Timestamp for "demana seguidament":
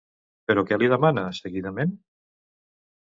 0.95-1.93